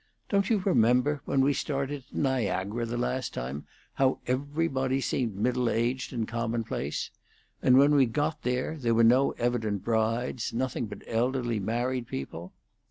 [0.29, 5.69] Don't you remember, when we started to Niagara the last time, how everybody seemed middle
[5.69, 7.11] aged and commonplace;
[7.61, 12.51] and when we got there there were no evident brides; nothing but elderly married people?"